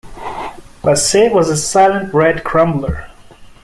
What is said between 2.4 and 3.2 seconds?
crumbler.